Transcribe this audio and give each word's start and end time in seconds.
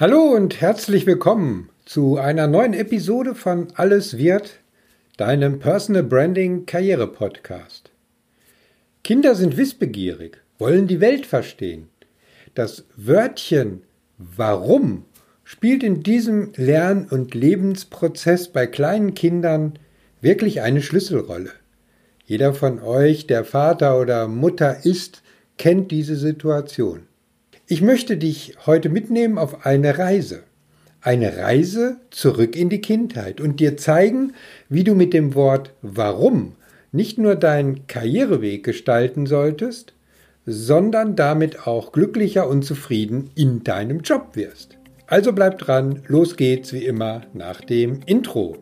Hallo 0.00 0.30
und 0.34 0.62
herzlich 0.62 1.04
willkommen 1.04 1.68
zu 1.84 2.16
einer 2.16 2.46
neuen 2.46 2.72
Episode 2.72 3.34
von 3.34 3.68
Alles 3.74 4.16
wird, 4.16 4.54
deinem 5.18 5.58
Personal 5.58 6.02
Branding 6.02 6.64
Karriere 6.64 7.06
Podcast. 7.06 7.90
Kinder 9.04 9.34
sind 9.34 9.58
wissbegierig, 9.58 10.38
wollen 10.58 10.86
die 10.86 11.02
Welt 11.02 11.26
verstehen. 11.26 11.88
Das 12.54 12.86
Wörtchen 12.96 13.82
warum 14.16 15.04
spielt 15.44 15.82
in 15.82 16.02
diesem 16.02 16.52
Lern- 16.56 17.06
und 17.10 17.34
Lebensprozess 17.34 18.48
bei 18.48 18.66
kleinen 18.66 19.12
Kindern 19.12 19.78
wirklich 20.22 20.62
eine 20.62 20.80
Schlüsselrolle. 20.80 21.50
Jeder 22.24 22.54
von 22.54 22.82
euch, 22.82 23.26
der 23.26 23.44
Vater 23.44 24.00
oder 24.00 24.26
Mutter 24.26 24.86
ist, 24.86 25.22
kennt 25.58 25.90
diese 25.90 26.16
Situation. 26.16 27.08
Ich 27.68 27.80
möchte 27.80 28.16
dich 28.16 28.56
heute 28.66 28.88
mitnehmen 28.88 29.38
auf 29.38 29.64
eine 29.64 29.96
Reise. 29.96 30.42
Eine 31.00 31.36
Reise 31.38 31.96
zurück 32.10 32.56
in 32.56 32.68
die 32.68 32.80
Kindheit 32.80 33.40
und 33.40 33.60
dir 33.60 33.76
zeigen, 33.76 34.34
wie 34.68 34.82
du 34.82 34.94
mit 34.94 35.14
dem 35.14 35.34
Wort 35.36 35.72
warum 35.80 36.56
nicht 36.90 37.18
nur 37.18 37.36
deinen 37.36 37.86
Karriereweg 37.86 38.64
gestalten 38.64 39.26
solltest, 39.26 39.94
sondern 40.44 41.14
damit 41.14 41.66
auch 41.66 41.92
glücklicher 41.92 42.48
und 42.48 42.64
zufrieden 42.64 43.30
in 43.36 43.62
deinem 43.62 44.00
Job 44.00 44.34
wirst. 44.34 44.76
Also 45.06 45.32
bleib 45.32 45.58
dran, 45.58 46.02
los 46.08 46.36
geht's 46.36 46.72
wie 46.72 46.84
immer 46.84 47.22
nach 47.32 47.60
dem 47.60 48.00
Intro. 48.06 48.56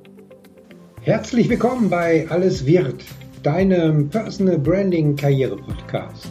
Herzlich 1.00 1.48
willkommen 1.48 1.88
bei 1.88 2.26
Alles 2.28 2.66
wird, 2.66 3.02
deinem 3.42 4.10
Personal 4.10 4.58
Branding 4.58 5.16
Karriere 5.16 5.56
Podcast. 5.56 6.28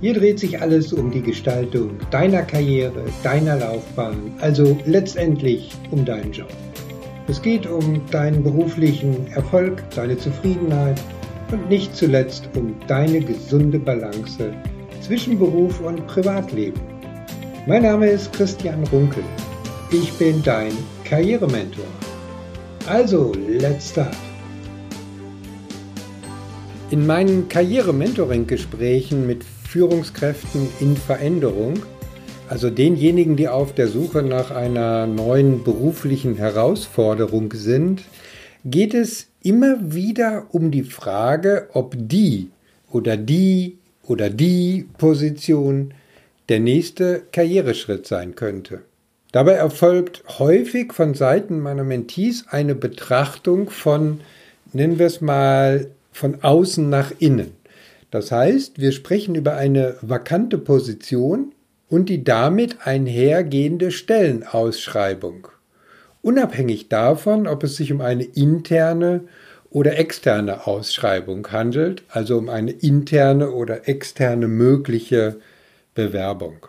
Hier 0.00 0.12
dreht 0.12 0.38
sich 0.38 0.60
alles 0.60 0.92
um 0.92 1.10
die 1.10 1.22
Gestaltung 1.22 1.92
deiner 2.10 2.42
Karriere, 2.42 3.04
deiner 3.22 3.56
Laufbahn, 3.56 4.34
also 4.40 4.78
letztendlich 4.84 5.70
um 5.90 6.04
deinen 6.04 6.32
Job. 6.32 6.52
Es 7.28 7.40
geht 7.40 7.66
um 7.66 8.02
deinen 8.10 8.42
beruflichen 8.42 9.26
Erfolg, 9.28 9.82
deine 9.94 10.18
Zufriedenheit 10.18 11.00
und 11.50 11.68
nicht 11.70 11.96
zuletzt 11.96 12.48
um 12.56 12.74
deine 12.86 13.20
gesunde 13.20 13.78
Balance 13.78 14.52
zwischen 15.00 15.38
Beruf 15.38 15.80
und 15.80 16.06
Privatleben. 16.06 16.80
Mein 17.66 17.82
Name 17.82 18.08
ist 18.08 18.32
Christian 18.34 18.84
Runkel. 18.92 19.24
Ich 19.90 20.12
bin 20.12 20.42
dein 20.42 20.72
Karrierementor. 21.04 21.86
Also, 22.86 23.32
let's 23.48 23.90
start. 23.90 24.25
In 26.88 27.04
meinen 27.04 27.48
Karriere-Mentoring-Gesprächen 27.48 29.26
mit 29.26 29.42
Führungskräften 29.42 30.68
in 30.78 30.96
Veränderung, 30.96 31.82
also 32.48 32.70
denjenigen, 32.70 33.34
die 33.34 33.48
auf 33.48 33.74
der 33.74 33.88
Suche 33.88 34.22
nach 34.22 34.52
einer 34.52 35.08
neuen 35.08 35.64
beruflichen 35.64 36.36
Herausforderung 36.36 37.52
sind, 37.54 38.02
geht 38.64 38.94
es 38.94 39.26
immer 39.42 39.92
wieder 39.94 40.46
um 40.52 40.70
die 40.70 40.84
Frage, 40.84 41.68
ob 41.72 41.96
die 41.98 42.50
oder 42.92 43.16
die 43.16 43.78
oder 44.04 44.30
die 44.30 44.88
Position 44.96 45.92
der 46.48 46.60
nächste 46.60 47.24
Karriereschritt 47.32 48.06
sein 48.06 48.36
könnte. 48.36 48.82
Dabei 49.32 49.54
erfolgt 49.54 50.22
häufig 50.38 50.92
von 50.92 51.14
Seiten 51.14 51.58
meiner 51.58 51.82
Mentees 51.82 52.44
eine 52.48 52.76
Betrachtung 52.76 53.70
von, 53.70 54.20
nennen 54.72 55.00
wir 55.00 55.06
es 55.06 55.20
mal, 55.20 55.90
von 56.16 56.42
außen 56.42 56.88
nach 56.88 57.12
innen. 57.18 57.52
Das 58.10 58.32
heißt, 58.32 58.80
wir 58.80 58.92
sprechen 58.92 59.34
über 59.34 59.54
eine 59.54 59.96
vakante 60.00 60.58
Position 60.58 61.52
und 61.88 62.08
die 62.08 62.24
damit 62.24 62.86
einhergehende 62.86 63.90
Stellenausschreibung. 63.90 65.48
Unabhängig 66.22 66.88
davon, 66.88 67.46
ob 67.46 67.62
es 67.64 67.76
sich 67.76 67.92
um 67.92 68.00
eine 68.00 68.24
interne 68.24 69.24
oder 69.70 69.98
externe 69.98 70.66
Ausschreibung 70.66 71.46
handelt, 71.52 72.02
also 72.08 72.38
um 72.38 72.48
eine 72.48 72.72
interne 72.72 73.50
oder 73.50 73.86
externe 73.88 74.48
mögliche 74.48 75.36
Bewerbung. 75.94 76.66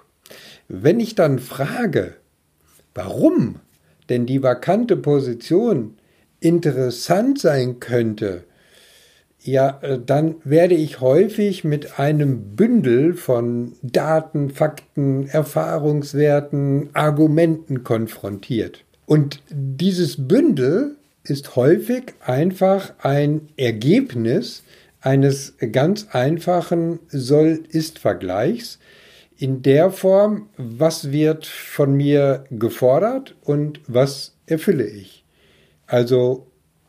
Wenn 0.67 0.99
ich 0.99 1.15
dann 1.15 1.39
frage, 1.39 2.15
warum 2.93 3.59
denn 4.09 4.25
die 4.25 4.43
vakante 4.43 4.97
Position 4.97 5.97
interessant 6.39 7.39
sein 7.39 7.79
könnte, 7.79 8.43
ja, 9.47 9.79
äh, 9.81 9.97
dann 10.03 10.35
werde 10.43 10.75
ich 10.75 10.99
häufig 10.99 11.63
mit 11.63 11.99
einem 11.99 12.55
Bündel 12.55 13.13
von 13.13 13.73
Daten, 13.81 14.49
Fakten, 14.49 15.27
Erfahrungswerten, 15.27 16.89
Argumenten 16.93 17.83
konfrontiert. 17.83 18.83
Und 19.05 19.41
dieses 19.49 20.27
Bündel 20.27 20.97
ist 21.23 21.55
häufig 21.55 22.13
einfach 22.19 22.93
ein 22.99 23.47
Ergebnis 23.55 24.63
eines 24.99 25.55
ganz 25.71 26.07
einfachen 26.11 26.99
Soll-Ist-Vergleichs 27.07 28.79
in 29.37 29.61
der 29.61 29.91
Form, 29.91 30.49
was 30.57 31.11
wird 31.11 31.45
von 31.45 31.93
mir 31.93 32.43
gefordert 32.49 33.35
und 33.43 33.79
was 33.87 34.35
erfülle 34.45 34.87
ich. 34.87 35.23
Also 35.85 36.47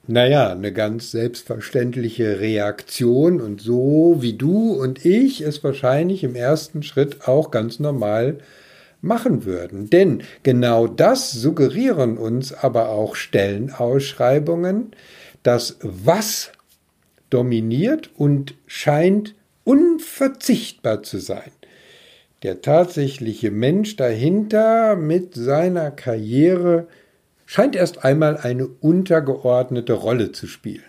naja, 0.08 0.50
eine 0.50 0.72
ganz 0.72 1.10
selbstverständliche 1.10 2.40
Reaktion 2.40 3.42
und 3.42 3.60
so 3.60 4.16
wie 4.20 4.32
du 4.32 4.72
und 4.72 5.04
ich 5.04 5.42
es 5.42 5.62
wahrscheinlich 5.62 6.24
im 6.24 6.34
ersten 6.34 6.82
Schritt 6.82 7.28
auch 7.28 7.50
ganz 7.50 7.78
normal 7.78 8.38
machen 9.02 9.44
würden. 9.44 9.90
Denn 9.90 10.22
genau 10.42 10.86
das 10.86 11.32
suggerieren 11.32 12.16
uns 12.16 12.54
aber 12.54 12.88
auch 12.88 13.16
Stellenausschreibungen, 13.16 14.92
dass 15.42 15.76
was 15.82 16.52
dominiert 17.28 18.10
und 18.16 18.54
scheint 18.66 19.34
unverzichtbar 19.64 21.02
zu 21.02 21.18
sein. 21.18 21.52
Der 22.42 22.62
tatsächliche 22.62 23.50
Mensch 23.50 23.96
dahinter 23.96 24.96
mit 24.96 25.34
seiner 25.34 25.90
Karriere 25.90 26.86
scheint 27.50 27.74
erst 27.74 28.04
einmal 28.04 28.36
eine 28.36 28.66
untergeordnete 28.66 29.94
Rolle 29.94 30.32
zu 30.32 30.46
spielen. 30.46 30.84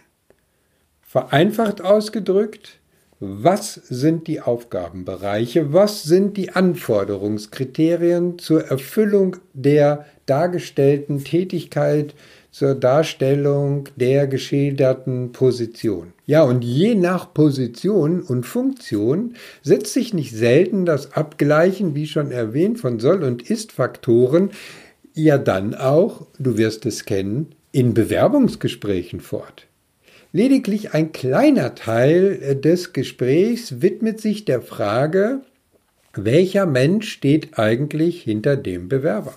Vereinfacht 1.02 1.82
ausgedrückt, 1.82 2.80
was 3.22 3.76
sind 3.76 4.28
die 4.28 4.42
Aufgabenbereiche, 4.42 5.72
was 5.72 6.04
sind 6.04 6.36
die 6.36 6.52
Anforderungskriterien 6.52 8.40
zur 8.40 8.66
Erfüllung 8.66 9.38
der 9.54 10.06
dargestellten 10.26 11.24
Tätigkeit, 11.24 12.14
zur 12.52 12.76
Darstellung 12.76 13.88
der 13.96 14.28
geschilderten 14.28 15.32
Position. 15.32 16.12
Ja, 16.26 16.44
und 16.44 16.64
je 16.66 16.94
nach 16.94 17.34
Position 17.34 18.22
und 18.22 18.44
Funktion 18.44 19.36
setzt 19.62 19.94
sich 19.94 20.14
nicht 20.14 20.36
selten 20.36 20.86
das 20.86 21.14
Abgleichen, 21.14 21.96
wie 21.96 22.08
schon 22.08 22.32
erwähnt, 22.32 22.80
von 22.80 23.00
Soll- 23.00 23.24
und 23.24 23.50
Ist-Faktoren 23.50 24.50
ja 25.24 25.38
dann 25.38 25.76
auch, 25.76 26.28
du 26.38 26.58
wirst 26.58 26.86
es 26.86 27.06
kennen, 27.06 27.56
in 27.72 27.94
Bewerbungsgesprächen 27.94 29.22
fort. 29.22 29.68
Lediglich 30.32 30.94
ein 30.94 31.12
kleiner 31.12 31.76
Teil 31.76 32.40
äh, 32.42 32.56
des 32.56 32.94
Gesprächs 32.94 33.82
widmet 33.82 34.22
sich 34.22 34.46
der 34.46 34.62
Frage, 34.62 35.42
welcher 36.14 36.66
Mensch 36.66 37.12
steht 37.12 37.58
eigentlich 37.58 38.22
hinter 38.24 38.56
dem 38.56 38.90
Bewerber. 38.90 39.36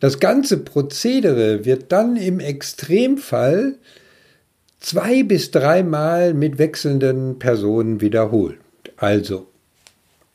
Das 0.00 0.18
ganze 0.18 0.58
Prozedere 0.58 1.64
wird 1.64 1.92
dann 1.92 2.16
im 2.16 2.40
Extremfall 2.40 3.74
zwei 4.80 5.22
bis 5.22 5.50
dreimal 5.50 6.32
mit 6.32 6.58
wechselnden 6.58 7.38
Personen 7.38 8.00
wiederholt. 8.00 8.58
Also 8.96 9.49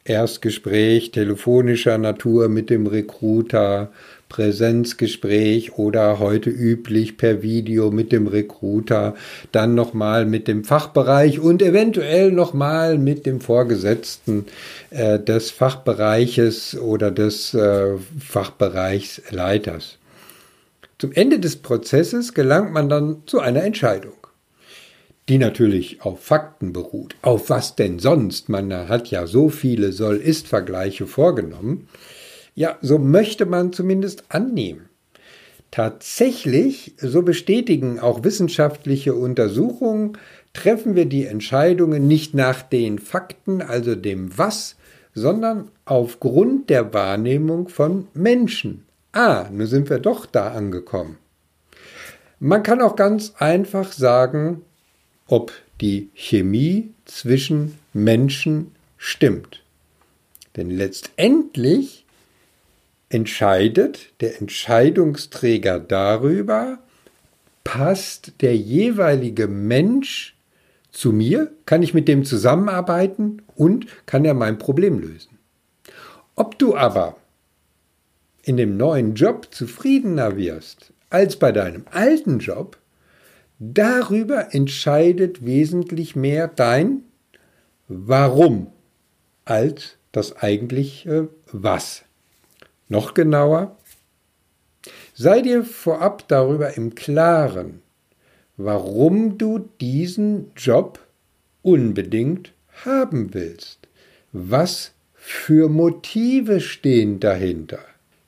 Erstgespräch 0.05 1.09
telefonischer 1.09 1.97
Natur 1.97 2.47
mit 2.47 2.69
dem 2.69 2.85
Recruiter, 2.85 3.91
Präsenzgespräch 4.29 5.79
oder 5.79 6.19
heute 6.19 6.51
üblich 6.51 7.17
per 7.17 7.41
Video 7.41 7.89
mit 7.89 8.11
dem 8.11 8.27
Recruiter, 8.27 9.15
dann 9.51 9.73
nochmal 9.73 10.27
mit 10.27 10.47
dem 10.47 10.63
Fachbereich 10.63 11.39
und 11.39 11.63
eventuell 11.63 12.31
nochmal 12.31 12.99
mit 12.99 13.25
dem 13.25 13.41
Vorgesetzten 13.41 14.45
äh, 14.91 15.19
des 15.19 15.49
Fachbereiches 15.49 16.77
oder 16.79 17.09
des 17.09 17.55
äh, 17.55 17.97
Fachbereichsleiters. 18.19 19.97
Zum 20.99 21.13
Ende 21.13 21.39
des 21.39 21.55
Prozesses 21.55 22.35
gelangt 22.35 22.71
man 22.71 22.89
dann 22.89 23.23
zu 23.25 23.39
einer 23.39 23.63
Entscheidung 23.63 24.13
die 25.29 25.37
natürlich 25.37 26.01
auf 26.01 26.23
Fakten 26.23 26.73
beruht. 26.73 27.15
Auf 27.21 27.49
was 27.49 27.75
denn 27.75 27.99
sonst? 27.99 28.49
Man 28.49 28.71
hat 28.73 29.07
ja 29.07 29.27
so 29.27 29.49
viele 29.49 29.91
Soll-Ist-Vergleiche 29.91 31.07
vorgenommen. 31.07 31.87
Ja, 32.53 32.77
so 32.81 32.99
möchte 32.99 33.45
man 33.45 33.73
zumindest 33.73 34.25
annehmen. 34.29 34.89
Tatsächlich, 35.71 36.93
so 36.97 37.21
bestätigen 37.21 37.99
auch 37.99 38.23
wissenschaftliche 38.23 39.13
Untersuchungen, 39.13 40.17
treffen 40.53 40.95
wir 40.95 41.05
die 41.05 41.25
Entscheidungen 41.25 42.07
nicht 42.07 42.33
nach 42.33 42.61
den 42.61 42.99
Fakten, 42.99 43.61
also 43.61 43.95
dem 43.95 44.37
Was, 44.37 44.77
sondern 45.13 45.69
aufgrund 45.83 46.69
der 46.69 46.93
Wahrnehmung 46.93 47.67
von 47.67 48.07
Menschen, 48.13 48.85
Ah, 49.15 49.47
nun 49.49 49.65
sind 49.65 49.89
wir 49.89 49.99
doch 49.99 50.25
da 50.25 50.51
angekommen. 50.51 51.17
Man 52.41 52.63
kann 52.63 52.81
auch 52.81 52.97
ganz 52.97 53.33
einfach 53.39 53.93
sagen, 53.93 54.63
ob 55.27 55.51
die 55.81 56.09
Chemie 56.13 56.93
zwischen 57.05 57.77
Menschen 57.93 58.71
stimmt. 58.97 59.63
Denn 60.55 60.69
letztendlich 60.69 62.05
entscheidet 63.09 64.13
der 64.21 64.39
Entscheidungsträger 64.39 65.79
darüber, 65.79 66.79
passt 67.63 68.33
der 68.41 68.55
jeweilige 68.55 69.47
Mensch 69.47 70.35
zu 70.91 71.11
mir, 71.11 71.51
kann 71.65 71.83
ich 71.83 71.93
mit 71.93 72.07
dem 72.07 72.23
zusammenarbeiten 72.23 73.41
und 73.55 73.87
kann 74.05 74.23
er 74.23 74.33
mein 74.33 74.57
Problem 74.57 74.99
lösen. 74.99 75.37
Ob 76.35 76.57
du 76.57 76.75
aber 76.75 77.17
in 78.43 78.57
dem 78.57 78.77
neuen 78.77 79.15
Job 79.15 79.47
zufriedener 79.51 80.37
wirst 80.37 80.93
als 81.09 81.37
bei 81.37 81.51
deinem 81.51 81.85
alten 81.91 82.39
Job, 82.39 82.77
darüber 83.59 84.53
entscheidet 84.53 85.45
wesentlich 85.45 86.15
mehr 86.15 86.47
dein 86.47 87.03
Warum 87.87 88.67
als 89.45 89.97
das 90.11 90.37
eigentliche 90.37 91.29
Was. 91.51 92.03
Noch 92.89 93.13
genauer, 93.13 93.77
sei 95.13 95.41
dir 95.41 95.63
vorab 95.63 96.27
darüber 96.27 96.75
im 96.77 96.95
Klaren, 96.95 97.81
warum 98.57 99.37
du 99.37 99.69
diesen 99.81 100.51
Job 100.55 100.99
unbedingt 101.61 102.53
haben 102.85 103.33
willst. 103.33 103.87
Was 104.31 104.93
für 105.13 105.69
Motive 105.69 106.61
stehen 106.61 107.19
dahinter? 107.19 107.79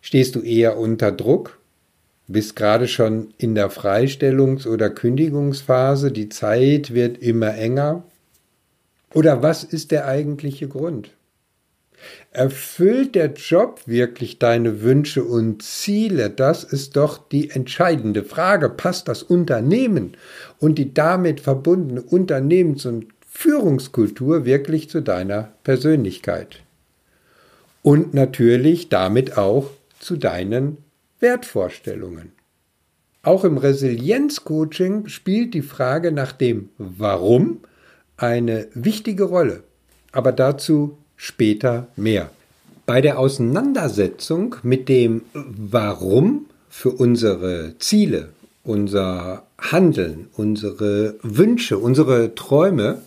Stehst 0.01 0.35
du 0.35 0.41
eher 0.41 0.77
unter 0.77 1.12
Druck? 1.12 1.59
Bist 2.27 2.57
gerade 2.57 2.89
schon 2.89 3.33
in 3.38 3.56
der 3.56 3.71
Freistellungs- 3.71 4.68
oder 4.68 4.89
Kündigungsphase, 4.89 6.12
die 6.12 6.27
Zeit 6.27 6.94
wird 6.94 7.18
immer 7.19 7.56
enger? 7.56 8.03
Oder 9.13 9.41
was 9.41 9.63
ist 9.63 9.91
der 9.91 10.07
eigentliche 10.07 10.68
Grund? 10.68 11.12
Erfüllt 12.31 13.15
der 13.15 13.33
Job 13.33 13.81
wirklich 13.85 14.39
deine 14.39 14.81
Wünsche 14.81 15.24
und 15.24 15.63
Ziele? 15.63 16.29
Das 16.29 16.65
ist 16.65 16.97
doch 16.97 17.18
die 17.18 17.50
entscheidende 17.50 18.24
Frage. 18.24 18.69
Passt 18.69 19.07
das 19.07 19.24
Unternehmen 19.24 20.18
und 20.59 20.77
die 20.77 20.94
damit 20.94 21.39
verbundene 21.39 22.01
Unternehmens- 22.01 22.85
und 22.85 23.07
Führungskultur 23.25 24.45
wirklich 24.45 24.89
zu 24.89 25.01
deiner 25.01 25.53
Persönlichkeit? 25.63 26.62
Und 27.83 28.13
natürlich 28.13 28.89
damit 28.89 29.38
auch 29.38 29.69
zu 30.00 30.18
deinen 30.18 30.77
Wertvorstellungen. 31.19 32.31
Auch 33.23 33.43
im 33.43 33.57
Resilienzcoaching 33.57 35.07
spielt 35.07 35.53
die 35.53 35.61
Frage 35.61 36.11
nach 36.11 36.31
dem 36.31 36.69
Warum 36.77 37.59
eine 38.15 38.67
wichtige 38.73 39.25
Rolle. 39.25 39.63
Aber 40.11 40.31
dazu 40.31 40.97
später 41.15 41.87
mehr. 41.95 42.29
Bei 42.85 43.01
der 43.01 43.19
Auseinandersetzung 43.19 44.55
mit 44.63 44.87
dem 44.87 45.23
Warum 45.33 46.45
für 46.69 46.91
unsere 46.91 47.75
Ziele, 47.79 48.29
unser 48.63 49.45
Handeln, 49.57 50.27
unsere 50.33 51.15
Wünsche, 51.21 51.77
unsere 51.77 52.35
Träume 52.35 53.01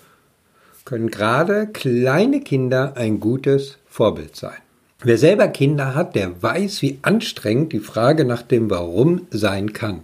können 0.84 1.10
gerade 1.10 1.68
kleine 1.68 2.40
Kinder 2.40 2.96
ein 2.96 3.20
gutes 3.20 3.78
Vorbild 3.88 4.36
sein. 4.36 4.58
Wer 5.02 5.18
selber 5.18 5.48
Kinder 5.48 5.94
hat, 5.94 6.14
der 6.14 6.42
weiß, 6.42 6.82
wie 6.82 6.98
anstrengend 7.02 7.72
die 7.72 7.80
Frage 7.80 8.24
nach 8.24 8.42
dem 8.42 8.70
Warum 8.70 9.26
sein 9.30 9.72
kann. 9.72 10.02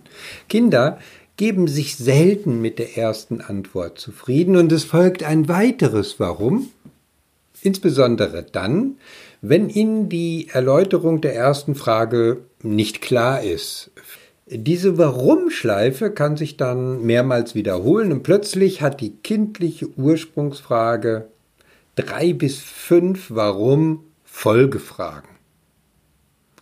Kinder 0.49 0.99
geben 1.37 1.69
sich 1.69 1.97
selten 1.97 2.63
mit 2.63 2.79
der 2.79 2.97
ersten 2.97 3.41
Antwort 3.41 3.99
zufrieden 3.99 4.57
und 4.57 4.73
es 4.73 4.85
folgt 4.85 5.23
ein 5.23 5.49
weiteres 5.49 6.19
Warum 6.19 6.71
Insbesondere 7.67 8.45
dann, 8.45 8.97
wenn 9.41 9.69
Ihnen 9.69 10.09
die 10.09 10.49
Erläuterung 10.53 11.21
der 11.21 11.35
ersten 11.35 11.75
Frage 11.75 12.43
nicht 12.63 13.01
klar 13.01 13.43
ist. 13.43 13.91
Diese 14.47 14.99
Warum-Schleife 14.99 16.13
kann 16.13 16.37
sich 16.37 16.57
dann 16.57 17.05
mehrmals 17.05 17.57
wiederholen 17.57 18.13
und 18.13 18.23
plötzlich 18.23 18.83
hat 18.83 19.01
die 19.01 19.17
kindliche 19.17 19.89
Ursprungsfrage 19.97 21.27
drei 21.97 22.33
bis 22.33 22.59
fünf 22.59 23.31
Warum 23.31 24.05
Folgefragen. 24.39 25.31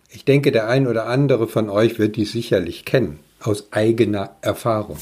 Ich 0.09 0.23
denke, 0.23 0.53
der 0.53 0.69
ein 0.69 0.87
oder 0.87 1.07
andere 1.07 1.45
von 1.45 1.69
euch 1.69 1.99
wird 1.99 2.15
dies 2.15 2.31
sicherlich 2.31 2.85
kennen, 2.85 3.19
aus 3.41 3.67
eigener 3.71 4.37
Erfahrung. 4.39 4.97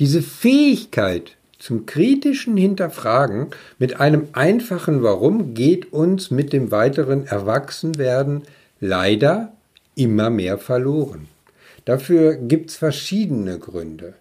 Diese 0.00 0.20
Fähigkeit, 0.20 1.36
zum 1.60 1.86
kritischen 1.86 2.56
Hinterfragen 2.56 3.46
mit 3.78 4.00
einem 4.00 4.26
einfachen 4.32 5.04
Warum 5.04 5.54
geht 5.54 5.92
uns 5.92 6.32
mit 6.32 6.52
dem 6.52 6.72
weiteren 6.72 7.28
Erwachsenwerden 7.28 8.42
leider 8.80 9.52
immer 9.94 10.30
mehr 10.30 10.58
verloren. 10.58 11.28
Dafür 11.84 12.34
gibt 12.34 12.70
es 12.70 12.76
verschiedene 12.76 13.60
Gründe. 13.60 14.14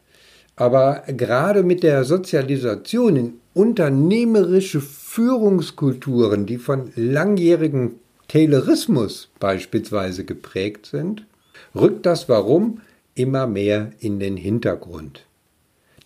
Aber 0.55 1.03
gerade 1.07 1.63
mit 1.63 1.81
der 1.81 2.03
Sozialisation 2.03 3.15
in 3.15 3.33
unternehmerische 3.53 4.81
Führungskulturen, 4.81 6.45
die 6.45 6.57
von 6.57 6.91
langjährigem 6.95 7.95
Taylorismus 8.27 9.29
beispielsweise 9.39 10.25
geprägt 10.25 10.87
sind, 10.87 11.25
rückt 11.75 12.05
das 12.05 12.29
Warum 12.29 12.81
immer 13.15 13.47
mehr 13.47 13.91
in 13.99 14.19
den 14.19 14.37
Hintergrund. 14.37 15.25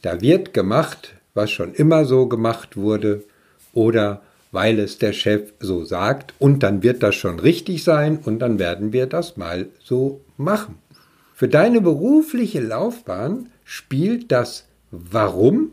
Da 0.01 0.21
wird 0.21 0.53
gemacht, 0.53 1.15
was 1.33 1.51
schon 1.51 1.73
immer 1.73 2.05
so 2.05 2.27
gemacht 2.27 2.75
wurde 2.75 3.23
oder 3.73 4.21
weil 4.51 4.79
es 4.79 4.97
der 4.97 5.13
Chef 5.13 5.53
so 5.59 5.85
sagt 5.85 6.33
und 6.39 6.63
dann 6.63 6.83
wird 6.83 7.03
das 7.03 7.15
schon 7.15 7.39
richtig 7.39 7.83
sein 7.83 8.17
und 8.17 8.39
dann 8.39 8.59
werden 8.59 8.93
wir 8.93 9.05
das 9.05 9.37
mal 9.37 9.67
so 9.83 10.21
machen. 10.37 10.75
Für 11.33 11.47
deine 11.47 11.81
berufliche 11.81 12.59
Laufbahn 12.59 13.49
spielt 13.63 14.31
das 14.31 14.65
Warum 14.89 15.71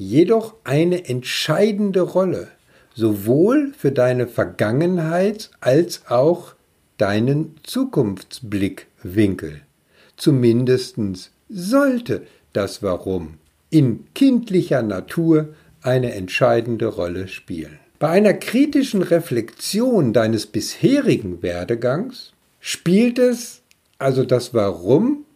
jedoch 0.00 0.54
eine 0.64 1.08
entscheidende 1.10 2.00
Rolle, 2.00 2.48
sowohl 2.94 3.74
für 3.76 3.92
deine 3.92 4.26
Vergangenheit 4.26 5.50
als 5.60 6.06
auch 6.08 6.54
deinen 6.96 7.56
Zukunftsblickwinkel. 7.64 9.60
Zumindest 10.16 10.96
sollte 11.50 12.22
das 12.54 12.82
Warum 12.82 13.34
in 13.68 14.06
kindlicher 14.14 14.82
Natur 14.82 15.54
eine 15.82 16.14
entscheidende 16.14 16.86
Rolle 16.86 17.28
spielen. 17.28 17.78
Bei 17.98 18.08
einer 18.08 18.32
kritischen 18.32 19.02
Reflexion 19.02 20.14
deines 20.14 20.46
bisherigen 20.46 21.42
Werdegangs 21.42 22.32
spielt 22.58 23.18
es, 23.18 23.60
also 23.98 24.24
das 24.24 24.54
Warum, 24.54 25.26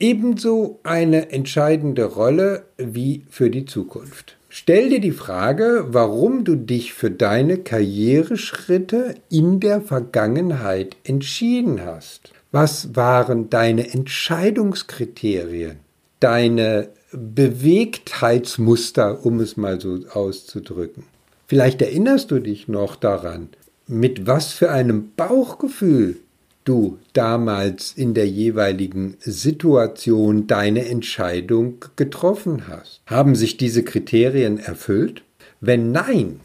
ebenso 0.00 0.80
eine 0.82 1.30
entscheidende 1.30 2.04
Rolle 2.04 2.64
wie 2.78 3.24
für 3.30 3.50
die 3.50 3.66
Zukunft. 3.66 4.36
Stell 4.48 4.88
dir 4.88 5.00
die 5.00 5.12
Frage, 5.12 5.86
warum 5.90 6.42
du 6.42 6.56
dich 6.56 6.92
für 6.92 7.10
deine 7.10 7.58
Karriereschritte 7.58 9.14
in 9.28 9.60
der 9.60 9.80
Vergangenheit 9.80 10.96
entschieden 11.04 11.84
hast. 11.84 12.32
Was 12.50 12.96
waren 12.96 13.48
deine 13.48 13.92
Entscheidungskriterien, 13.92 15.76
deine 16.18 16.88
Bewegtheitsmuster, 17.12 19.24
um 19.24 19.40
es 19.40 19.56
mal 19.56 19.80
so 19.80 19.98
auszudrücken. 20.12 21.04
Vielleicht 21.46 21.82
erinnerst 21.82 22.30
du 22.30 22.38
dich 22.38 22.68
noch 22.68 22.96
daran, 22.96 23.48
mit 23.86 24.26
was 24.26 24.52
für 24.52 24.70
einem 24.70 25.12
Bauchgefühl 25.16 26.18
du 26.64 26.98
damals 27.12 27.92
in 27.92 28.14
der 28.14 28.28
jeweiligen 28.28 29.16
Situation 29.20 30.46
deine 30.46 30.88
Entscheidung 30.88 31.84
getroffen 31.96 32.68
hast. 32.68 33.00
Haben 33.06 33.34
sich 33.34 33.56
diese 33.56 33.82
Kriterien 33.82 34.58
erfüllt? 34.58 35.22
Wenn 35.60 35.92
nein, 35.92 36.40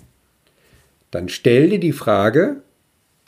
dann 1.12 1.30
stell 1.30 1.70
dir 1.70 1.80
die 1.80 1.94
Frage, 1.94 2.62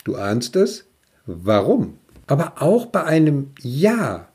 du 0.04 0.16
ahnst 0.16 0.56
es, 0.56 0.86
warum? 1.26 1.98
Aber 2.26 2.62
auch 2.62 2.88
bei 2.88 3.04
einem 3.04 3.52
Ja 3.62 4.28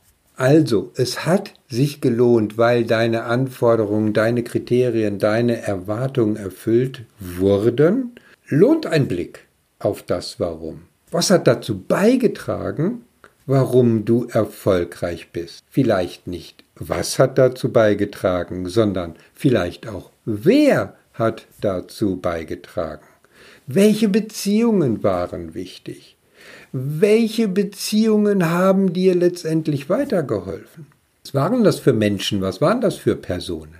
also, 0.42 0.92
es 0.96 1.26
hat 1.26 1.54
sich 1.68 2.00
gelohnt, 2.00 2.56
weil 2.58 2.84
deine 2.84 3.24
Anforderungen, 3.24 4.12
deine 4.12 4.42
Kriterien, 4.42 5.18
deine 5.18 5.62
Erwartungen 5.62 6.36
erfüllt 6.36 7.04
wurden. 7.20 8.16
Lohnt 8.48 8.86
ein 8.86 9.08
Blick 9.08 9.46
auf 9.78 10.02
das 10.02 10.40
Warum. 10.40 10.82
Was 11.12 11.30
hat 11.30 11.46
dazu 11.46 11.78
beigetragen, 11.78 13.04
warum 13.46 14.04
du 14.04 14.26
erfolgreich 14.26 15.30
bist? 15.32 15.62
Vielleicht 15.70 16.26
nicht, 16.26 16.64
was 16.74 17.20
hat 17.20 17.38
dazu 17.38 17.72
beigetragen, 17.72 18.68
sondern 18.68 19.14
vielleicht 19.32 19.86
auch, 19.88 20.10
wer 20.24 20.96
hat 21.14 21.46
dazu 21.60 22.16
beigetragen? 22.16 23.06
Welche 23.68 24.08
Beziehungen 24.08 25.04
waren 25.04 25.54
wichtig? 25.54 26.16
welche 26.72 27.48
Beziehungen 27.48 28.48
haben 28.50 28.92
dir 28.92 29.14
letztendlich 29.14 29.88
weitergeholfen? 29.90 30.86
Was 31.22 31.34
waren 31.34 31.64
das 31.64 31.78
für 31.78 31.92
Menschen? 31.92 32.40
Was 32.40 32.60
waren 32.60 32.80
das 32.80 32.96
für 32.96 33.14
Personen? 33.14 33.78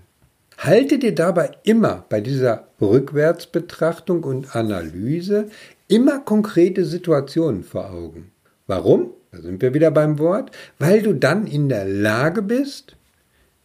Halte 0.59 0.99
dir 0.99 1.15
dabei 1.15 1.53
immer 1.65 2.05
bei 2.09 2.21
dieser 2.21 2.69
Rückwärtsbetrachtung 2.81 4.23
und 4.23 4.55
Analyse 4.55 5.49
immer 5.93 6.21
konkrete 6.21 6.87
Situationen 6.87 7.65
vor 7.65 7.91
Augen. 7.91 8.33
Warum? 8.67 9.11
Da 9.31 9.43
sind 9.43 9.61
wir 9.61 9.75
wieder 9.75 9.91
beim 9.91 10.19
Wort. 10.19 10.51
Weil 10.79 11.03
du 11.03 11.13
dann 11.13 11.47
in 11.47 11.69
der 11.69 11.85
Lage 11.85 12.41
bist, 12.41 12.97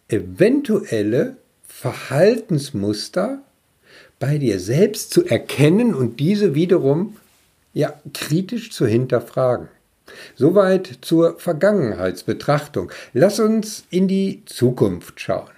eventuelle 0.10 1.38
Verhaltensmuster 1.66 3.42
bei 4.20 4.38
dir 4.38 4.60
selbst 4.60 5.12
zu 5.12 5.26
erkennen 5.26 5.94
und 5.94 6.20
diese 6.20 6.54
wiederum 6.54 7.16
ja 7.74 7.94
kritisch 8.14 8.72
zu 8.72 8.86
hinterfragen. 8.86 9.70
Soweit 10.36 11.00
zur 11.02 11.40
Vergangenheitsbetrachtung. 11.40 12.92
Lass 13.14 13.40
uns 13.40 13.86
in 13.90 14.10
die 14.10 14.44
Zukunft 14.46 15.22
schauen. 15.22 15.52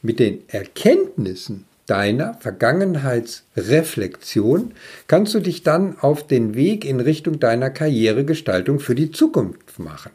Mit 0.00 0.20
den 0.20 0.48
Erkenntnissen 0.48 1.64
deiner 1.88 2.34
Vergangenheitsreflexion 2.34 4.70
kannst 5.08 5.34
du 5.34 5.40
dich 5.40 5.64
dann 5.64 5.98
auf 5.98 6.24
den 6.26 6.54
Weg 6.54 6.84
in 6.84 7.00
Richtung 7.00 7.40
deiner 7.40 7.70
Karrieregestaltung 7.70 8.78
für 8.78 8.94
die 8.94 9.10
Zukunft 9.10 9.78
machen. 9.78 10.12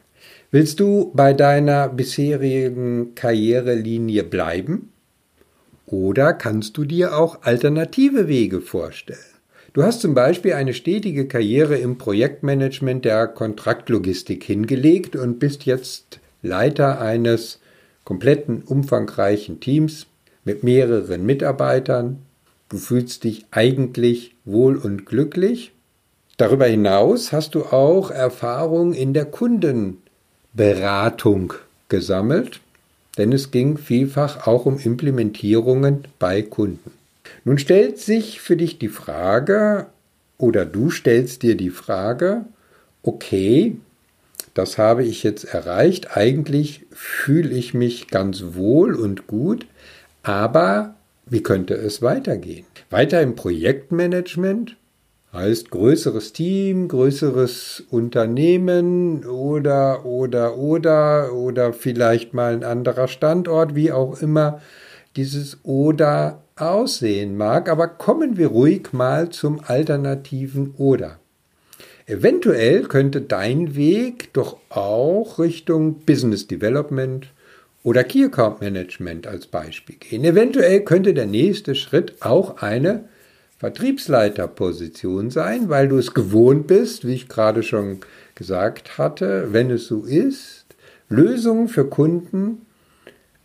Willst 0.52 0.80
du 0.80 1.12
bei 1.16 1.34
deiner 1.34 1.90
bisherigen 1.90 3.16
Karrierelinie 3.16 4.24
bleiben? 4.24 4.92
Oder 5.88 6.34
kannst 6.34 6.78
du 6.78 6.86
dir 6.86 7.18
auch 7.18 7.42
alternative 7.42 8.28
Wege 8.28 8.62
vorstellen? 8.62 9.18
Du 9.74 9.82
hast 9.82 10.02
zum 10.02 10.14
Beispiel 10.14 10.54
eine 10.54 10.76
stetige 10.76 11.28
Karriere 11.28 11.78
im 11.78 11.98
Projektmanagement 11.98 13.04
der 13.04 13.26
Kontraktlogistik 13.26 14.44
hingelegt 14.44 15.16
und 15.16 15.40
bist 15.40 15.66
jetzt 15.66 16.20
Leiter 16.44 17.02
eines 17.02 17.60
kompletten 18.04 18.62
umfangreichen 18.62 19.60
Teams 19.60 20.06
mit 20.46 20.64
mehreren 20.64 21.26
Mitarbeitern. 21.26 22.20
Du 22.70 22.78
fühlst 22.78 23.24
dich 23.24 23.46
eigentlich 23.52 24.36
wohl 24.46 24.78
und 24.78 25.06
glücklich. 25.06 25.72
Darüber 26.38 26.66
hinaus 26.66 27.32
hast 27.32 27.56
du 27.56 27.64
auch 27.66 28.10
Erfahrung 28.10 28.94
in 28.94 29.14
der 29.14 29.26
Kundenberatung 29.26 31.54
gesammelt, 31.90 32.62
denn 33.18 33.32
es 33.32 33.52
ging 33.52 33.78
vielfach 33.78 34.48
auch 34.48 34.66
um 34.66 34.80
Implementierungen 34.80 36.06
bei 36.18 36.42
Kunden. 36.42 36.92
Nun 37.46 37.60
stellt 37.60 38.00
sich 38.00 38.42
für 38.42 38.58
dich 38.58 38.80
die 38.80 38.90
Frage, 38.90 39.86
oder 40.38 40.66
du 40.66 40.90
stellst 40.90 41.44
dir 41.44 41.56
die 41.56 41.70
Frage, 41.70 42.46
okay, 43.04 43.78
das 44.54 44.78
habe 44.78 45.04
ich 45.04 45.24
jetzt 45.24 45.46
erreicht, 45.46 46.18
eigentlich 46.18 46.86
fühle 46.92 47.50
ich 47.50 47.74
mich 47.74 48.08
ganz 48.08 48.44
wohl 48.54 48.96
und 48.96 49.28
gut, 49.28 49.66
aber 50.24 50.96
wie 51.26 51.44
könnte 51.44 51.76
es 51.76 52.02
weitergehen? 52.02 52.66
Weiter 52.90 53.22
im 53.22 53.36
Projektmanagement 53.36 54.78
heißt 55.34 55.72
größeres 55.72 56.34
Team, 56.34 56.88
größeres 56.88 57.84
Unternehmen 57.90 59.26
oder 59.26 60.06
oder 60.06 60.58
oder 60.58 61.34
oder 61.34 61.74
vielleicht 61.74 62.34
mal 62.34 62.54
ein 62.54 62.64
anderer 62.64 63.08
Standort, 63.08 63.76
wie 63.76 63.92
auch 63.92 64.22
immer 64.22 64.62
dieses 65.16 65.58
oder 65.64 66.44
aussehen 66.56 67.36
mag, 67.36 67.70
aber 67.70 67.88
kommen 67.88 68.38
wir 68.38 68.48
ruhig 68.48 68.94
mal 68.94 69.30
zum 69.30 69.60
alternativen 69.66 70.76
oder. 70.78 71.20
Eventuell 72.06 72.84
könnte 72.84 73.22
dein 73.22 73.76
Weg 73.76 74.34
doch 74.34 74.58
auch 74.70 75.40
Richtung 75.40 76.00
Business 76.06 76.48
Development, 76.48 77.28
oder 77.84 78.04
Key 78.04 78.26
Account 78.26 78.62
Management 78.62 79.28
als 79.28 79.48
Beispiel 79.48 79.98
gehen. 79.98 80.24
Eventuell 80.24 80.82
könnte 80.82 81.14
der 81.14 81.26
nächste 81.26 81.76
Schritt 81.76 82.16
auch 82.22 82.58
eine 82.62 83.06
Vertriebsleiterposition 83.60 85.30
sein, 85.30 85.70
weil 85.70 85.88
du 85.88 85.98
es 85.98 86.14
gewohnt 86.14 86.68
bist, 86.68 87.06
wie 87.06 87.14
ich 87.14 87.30
gerade 87.30 87.64
schon 87.64 88.00
gesagt 88.36 88.98
hatte, 88.98 89.50
wenn 89.52 89.70
es 89.70 89.88
so 89.88 90.04
ist, 90.04 90.66
Lösungen 91.10 91.68
für 91.68 91.86
Kunden 91.86 92.66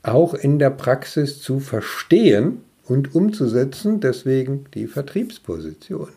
auch 0.02 0.34
in 0.34 0.58
der 0.58 0.70
Praxis 0.70 1.40
zu 1.40 1.60
verstehen 1.60 2.62
und 2.84 3.14
umzusetzen, 3.14 4.00
deswegen 4.00 4.64
die 4.74 4.86
Vertriebsposition. 4.86 6.08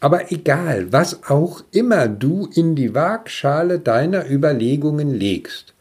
Aber 0.00 0.32
egal, 0.32 0.92
was 0.92 1.30
auch 1.30 1.62
immer 1.70 2.08
du 2.08 2.48
in 2.52 2.74
die 2.74 2.94
Waagschale 2.94 3.78
deiner 3.78 4.28
Überlegungen 4.28 5.14
legst, 5.14 5.71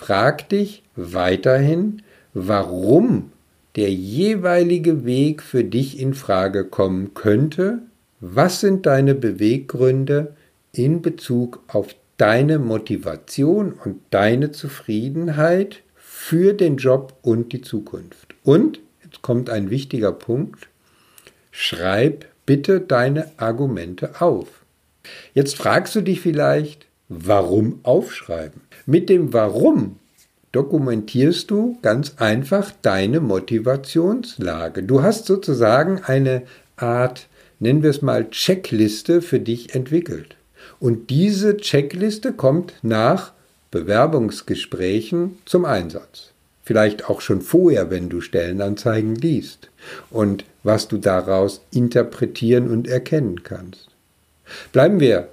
frag 0.00 0.48
dich 0.48 0.82
weiterhin, 0.96 2.00
warum 2.32 3.32
der 3.76 3.92
jeweilige 3.92 5.04
Weg 5.04 5.42
für 5.42 5.62
dich 5.62 6.00
in 6.00 6.14
Frage 6.14 6.64
kommen 6.64 7.12
könnte. 7.12 7.80
Was 8.18 8.60
sind 8.60 8.86
deine 8.86 9.14
Beweggründe 9.14 10.34
in 10.72 11.02
Bezug 11.02 11.62
auf 11.68 11.94
deine 12.16 12.58
Motivation 12.58 13.74
und 13.74 14.00
deine 14.08 14.52
Zufriedenheit 14.52 15.82
für 15.96 16.54
den 16.54 16.78
Job 16.78 17.12
und 17.20 17.52
die 17.52 17.60
Zukunft? 17.60 18.34
Und, 18.42 18.80
jetzt 19.04 19.20
kommt 19.20 19.50
ein 19.50 19.68
wichtiger 19.68 20.12
Punkt, 20.12 20.68
schreib 21.50 22.24
bitte 22.46 22.80
deine 22.80 23.30
Argumente 23.36 24.22
auf. 24.22 24.48
Jetzt 25.34 25.56
fragst 25.56 25.94
du 25.94 26.00
dich 26.00 26.22
vielleicht, 26.22 26.89
warum 27.10 27.80
aufschreiben? 27.82 28.62
Mit 28.86 29.10
dem 29.10 29.34
Warum 29.34 29.96
dokumentierst 30.52 31.50
du 31.50 31.78
ganz 31.82 32.14
einfach 32.16 32.72
deine 32.82 33.20
Motivationslage. 33.20 34.82
Du 34.82 35.02
hast 35.02 35.26
sozusagen 35.26 36.02
eine 36.04 36.42
Art, 36.76 37.28
nennen 37.58 37.82
wir 37.82 37.90
es 37.90 38.02
mal, 38.02 38.30
Checkliste 38.30 39.22
für 39.22 39.38
dich 39.38 39.74
entwickelt. 39.74 40.36
Und 40.78 41.10
diese 41.10 41.56
Checkliste 41.58 42.32
kommt 42.32 42.74
nach 42.82 43.32
Bewerbungsgesprächen 43.70 45.38
zum 45.44 45.64
Einsatz. 45.64 46.30
Vielleicht 46.62 47.08
auch 47.08 47.20
schon 47.20 47.42
vorher, 47.42 47.90
wenn 47.90 48.08
du 48.08 48.20
Stellenanzeigen 48.20 49.14
liest 49.14 49.70
und 50.10 50.44
was 50.62 50.88
du 50.88 50.98
daraus 50.98 51.62
interpretieren 51.72 52.70
und 52.70 52.88
erkennen 52.88 53.42
kannst. 53.42 53.88
Bleiben 54.72 55.00
wir 55.00 55.28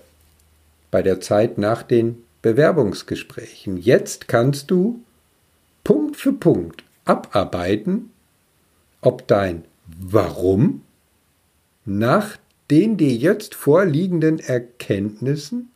bei 0.92 1.02
der 1.02 1.22
Zeit 1.22 1.58
nach 1.58 1.84
den 1.84 2.24
Bewerbungsgesprächen. 2.42 3.78
Jetzt 3.78 4.28
kannst 4.28 4.72
du 4.72 5.04
Punkt 5.84 6.18
für 6.18 6.34
Punkt 6.34 6.84
abarbeiten, 7.06 8.12
ob 9.02 9.28
dein 9.28 9.64
Warum 10.00 10.82
nach 11.86 12.38
den 12.70 12.98
dir 12.98 13.14
jetzt 13.14 13.56
vorliegenden 13.56 14.40
Erkenntnissen 14.40 15.70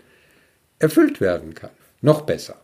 erfüllt 0.79 1.21
werden 1.21 1.53
kann. 1.53 1.69
Noch 2.01 2.21
besser. 2.21 2.55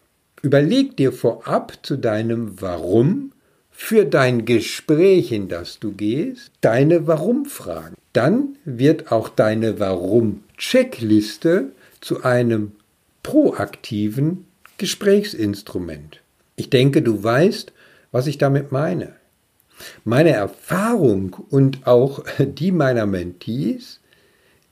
Überleg 0.41 0.97
dir 0.97 1.13
vorab 1.13 1.79
zu 1.83 1.97
deinem 1.97 2.61
Warum 2.61 3.31
für 3.71 4.05
dein 4.05 4.45
Gespräch, 4.45 5.31
in 5.31 5.47
das 5.49 5.79
du 5.79 5.93
gehst, 5.93 6.51
deine 6.61 7.07
Warum-Fragen. 7.07 7.95
Dann 8.11 8.57
wird 8.65 9.11
auch 9.11 9.29
deine 9.29 9.79
Warum-Checkliste 9.79 11.71
zu 12.01 12.23
einem 12.23 12.73
proaktiven 13.23 14.45
Gesprächsinstrument. 14.77 16.21
Ich 16.55 16.69
denke, 16.69 17.01
du 17.01 17.23
weißt, 17.23 17.73
was 18.11 18.27
ich 18.27 18.37
damit 18.37 18.71
meine. 18.71 19.13
Meine 20.03 20.31
Erfahrung 20.31 21.35
und 21.49 21.85
auch 21.85 22.23
die 22.39 22.71
meiner 22.71 23.05
Mentees 23.05 23.99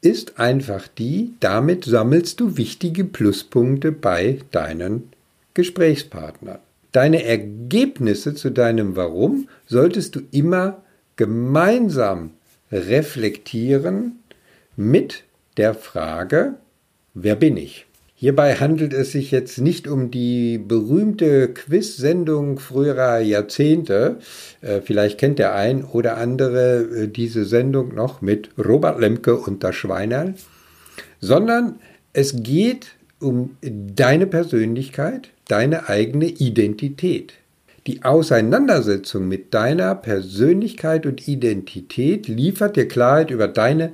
ist 0.02 0.40
einfach 0.40 0.88
die, 0.88 1.34
damit 1.40 1.86
sammelst 1.86 2.40
du 2.40 2.58
wichtige 2.58 3.06
Pluspunkte 3.06 3.92
bei 3.92 4.40
deinen 4.52 5.10
Gesprächspartnern. 5.54 6.60
Deine 6.92 7.24
Ergebnisse 7.24 8.36
zu 8.36 8.52
deinem 8.52 8.96
Warum 8.96 9.50
solltest 9.66 10.16
du 10.16 10.22
immer 10.32 10.84
gemeinsam 11.16 12.32
reflektieren 12.72 14.20
mit 14.76 15.24
der 15.58 15.74
Frage, 15.74 16.56
wer 17.16 17.36
bin 17.36 17.58
ich? 17.58 17.88
Hierbei 18.18 18.56
handelt 18.56 18.94
es 18.94 19.12
sich 19.12 19.32
jetzt 19.32 19.60
nicht 19.60 19.90
um 19.90 20.10
die 20.10 20.58
berühmte 20.58 21.50
Quiz-Sendung 21.50 22.60
früherer 22.60 23.20
Jahrzehnte. 23.20 24.20
Äh, 24.62 24.80
vielleicht 24.82 25.18
kennt 25.18 25.38
der 25.38 25.54
ein 25.54 25.84
oder 25.84 26.16
andere 26.18 26.82
äh, 26.84 27.08
diese 27.10 27.44
Sendung 27.44 27.94
noch 27.94 28.22
mit 28.22 28.50
Robert 28.58 29.02
Lemke 29.02 29.36
und 29.36 29.66
das 29.66 29.76
Schweinerl. 29.76 30.36
Sondern 31.20 31.80
es 32.14 32.42
geht 32.42 32.96
um 33.20 33.58
deine 33.62 34.28
Persönlichkeit, 34.28 35.30
deine 35.50 35.90
eigene 35.90 36.28
Identität. 36.28 37.34
Die 37.86 38.04
Auseinandersetzung 38.04 39.28
mit 39.28 39.54
deiner 39.54 39.94
Persönlichkeit 39.94 41.06
und 41.06 41.28
Identität 41.28 42.28
liefert 42.28 42.78
dir 42.78 42.88
Klarheit 42.88 43.30
über 43.30 43.48
deine 43.48 43.92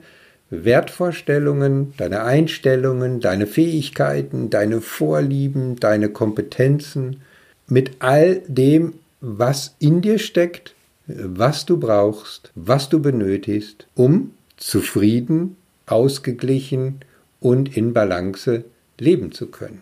Wertvorstellungen, 0.51 1.93
deine 1.98 2.24
Einstellungen, 2.24 3.22
deine 3.22 3.48
Fähigkeiten, 3.48 4.50
deine 4.50 4.81
Vorlieben, 4.81 5.77
deine 5.77 6.10
Kompetenzen, 6.10 7.22
mit 7.67 7.91
all 8.00 8.43
dem, 8.48 8.93
was 9.22 9.75
in 9.79 10.01
dir 10.01 10.20
steckt, 10.20 10.75
was 11.08 11.65
du 11.65 11.77
brauchst, 11.77 12.51
was 12.53 12.89
du 12.89 13.01
benötigst, 13.01 13.88
um 13.96 14.31
zufrieden, 14.58 15.55
ausgeglichen 15.86 17.00
und 17.39 17.75
in 17.75 17.93
Balance 17.93 18.65
leben 19.00 19.31
zu 19.31 19.48
können. 19.48 19.81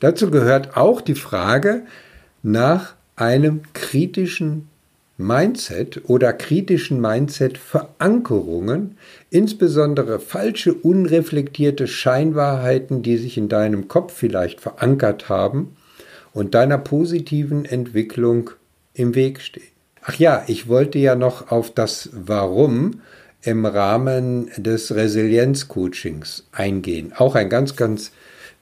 Dazu 0.00 0.30
gehört 0.30 0.76
auch 0.76 1.00
die 1.00 1.14
Frage 1.14 1.82
nach 2.42 2.94
einem 3.16 3.62
kritischen 3.72 4.68
Mindset 5.16 6.02
oder 6.08 6.32
kritischen 6.32 7.00
Mindset-Verankerungen, 7.00 8.98
insbesondere 9.30 10.18
falsche, 10.18 10.74
unreflektierte 10.74 11.86
Scheinwahrheiten, 11.86 13.02
die 13.02 13.16
sich 13.16 13.38
in 13.38 13.48
deinem 13.48 13.86
Kopf 13.86 14.12
vielleicht 14.12 14.60
verankert 14.60 15.28
haben 15.28 15.76
und 16.32 16.54
deiner 16.54 16.78
positiven 16.78 17.64
Entwicklung 17.64 18.50
im 18.92 19.14
Weg 19.14 19.40
stehen. 19.40 19.62
Ach 20.02 20.14
ja, 20.16 20.44
ich 20.48 20.68
wollte 20.68 20.98
ja 20.98 21.14
noch 21.14 21.50
auf 21.50 21.72
das 21.72 22.10
Warum 22.12 23.00
im 23.42 23.64
Rahmen 23.66 24.50
des 24.56 24.94
Resilienz-Coachings 24.94 26.44
eingehen. 26.52 27.12
Auch 27.16 27.34
ein 27.36 27.48
ganz, 27.48 27.76
ganz 27.76 28.10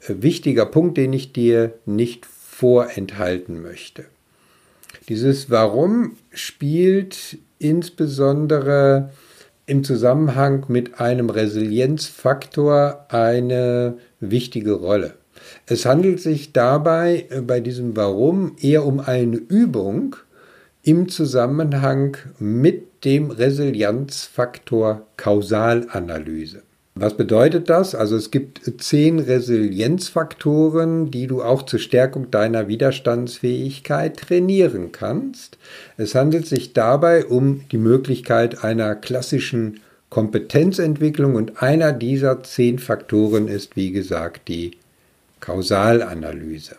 äh, 0.07 0.15
wichtiger 0.19 0.67
Punkt, 0.67 0.99
den 0.99 1.13
ich 1.13 1.33
dir 1.33 1.73
nicht 1.87 2.27
vorenthalten 2.27 3.63
möchte. 3.63 4.05
Dieses 5.09 5.51
Warum 5.51 6.17
spielt 6.33 7.39
insbesondere 7.59 9.11
im 9.67 9.85
Zusammenhang 9.85 10.65
mit 10.69 11.01
einem 11.01 11.31
Resilienzfaktor 11.31 13.07
eine 13.09 13.99
wichtige 14.21 14.73
Rolle. 14.73 15.15
Es 15.67 15.87
handelt 15.87 16.21
sich 16.21 16.53
dabei 16.53 17.27
äh, 17.31 17.41
bei 17.41 17.61
diesem 17.61 17.97
Warum 17.97 18.57
eher 18.61 18.85
um 18.85 19.01
eine 19.01 19.37
Übung 19.37 20.17
im 20.83 21.09
Zusammenhang 21.09 22.17
mit 22.39 23.05
dem 23.05 23.31
Resilienzfaktor 23.31 25.07
Kausalanalyse. 25.17 26.63
Was 26.95 27.17
bedeutet 27.17 27.71
das? 27.71 27.95
Also 27.95 28.17
es 28.17 28.31
gibt 28.31 28.61
zehn 28.83 29.19
Resilienzfaktoren, 29.19 31.11
die 31.11 31.27
du 31.27 31.43
auch 31.43 31.63
zur 31.63 31.79
Stärkung 31.79 32.31
deiner 32.31 32.69
Widerstandsfähigkeit 32.69 34.19
trainieren 34.19 34.93
kannst. 34.93 35.57
Es 35.97 36.15
handelt 36.15 36.47
sich 36.47 36.75
dabei 36.75 37.25
um 37.25 37.63
die 37.73 37.79
Möglichkeit 37.79 38.63
einer 38.63 38.95
klassischen 38.95 39.81
Kompetenzentwicklung 40.11 41.35
und 41.35 41.63
einer 41.63 41.95
dieser 41.95 42.43
zehn 42.43 42.79
Faktoren 42.79 43.49
ist, 43.49 43.75
wie 43.75 43.93
gesagt, 43.93 44.49
die 44.49 44.73
Kausalanalyse. 45.41 46.77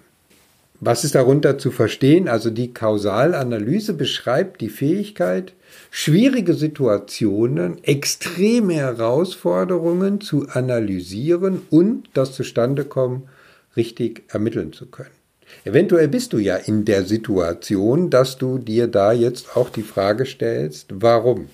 Was 0.86 1.06
ist 1.06 1.16
darunter 1.16 1.58
zu 1.58 1.72
verstehen? 1.72 2.28
Also 2.28 2.50
die 2.50 2.74
Kausalanalyse 2.74 3.94
beschreibt 3.94 4.60
die 4.60 4.68
Fähigkeit, 4.68 5.54
schwierige 5.92 6.56
Situationen, 6.56 7.82
extreme 7.86 8.74
Herausforderungen 8.74 10.20
zu 10.20 10.46
analysieren 10.50 11.62
und 11.70 12.10
das 12.14 12.34
Zustandekommen 12.34 13.30
richtig 13.78 14.24
ermitteln 14.28 14.74
zu 14.74 14.88
können. 14.88 15.16
Eventuell 15.64 16.10
bist 16.10 16.34
du 16.34 16.38
ja 16.38 16.58
in 16.58 16.84
der 16.84 17.06
Situation, 17.06 18.10
dass 18.10 18.38
du 18.38 18.58
dir 18.58 18.88
da 18.88 19.14
jetzt 19.14 19.56
auch 19.56 19.70
die 19.70 19.84
Frage 19.84 20.26
stellst, 20.26 20.88
warum? 20.96 21.48